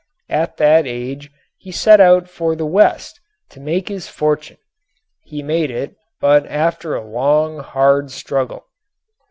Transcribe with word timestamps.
At 0.31 0.57
that 0.57 0.87
age 0.87 1.29
he 1.59 1.71
set 1.71 2.01
out 2.01 2.27
for 2.27 2.55
the 2.55 2.65
West 2.65 3.19
to 3.51 3.59
make 3.59 3.87
his 3.87 4.07
fortune. 4.07 4.57
He 5.25 5.43
made 5.43 5.69
it, 5.69 5.95
but 6.19 6.43
after 6.47 6.95
a 6.95 7.07
long, 7.07 7.59
hard 7.59 8.09
struggle. 8.09 8.65